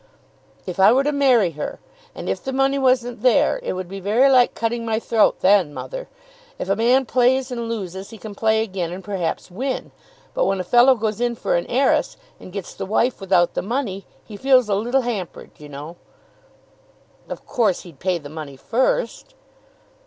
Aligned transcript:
"If 0.65 0.79
I 0.79 0.91
were 0.91 1.03
to 1.03 1.11
marry 1.11 1.51
her, 1.51 1.77
and 2.15 2.27
if 2.27 2.43
the 2.43 2.51
money 2.51 2.79
wasn't 2.79 3.21
there, 3.21 3.59
it 3.61 3.73
would 3.73 3.87
be 3.87 3.99
very 3.99 4.31
like 4.31 4.55
cutting 4.55 4.83
my 4.83 4.97
throat 4.99 5.41
then, 5.41 5.75
mother. 5.75 6.07
If 6.57 6.69
a 6.69 6.75
man 6.75 7.05
plays 7.05 7.51
and 7.51 7.69
loses, 7.69 8.09
he 8.09 8.17
can 8.17 8.33
play 8.33 8.63
again 8.63 8.91
and 8.91 9.03
perhaps 9.03 9.51
win; 9.51 9.91
but 10.33 10.45
when 10.45 10.59
a 10.59 10.63
fellow 10.63 10.95
goes 10.95 11.21
in 11.21 11.35
for 11.35 11.53
an 11.55 11.67
heiress, 11.67 12.17
and 12.39 12.51
gets 12.51 12.73
the 12.73 12.87
wife 12.87 13.21
without 13.21 13.53
the 13.53 13.61
money, 13.61 14.07
he 14.25 14.37
feels 14.37 14.69
a 14.69 14.73
little 14.73 15.01
hampered 15.01 15.51
you 15.57 15.69
know." 15.69 15.97
"Of 17.29 17.45
course 17.45 17.81
he'd 17.81 17.99
pay 17.99 18.17
the 18.17 18.27
money 18.27 18.57
first." 18.57 19.35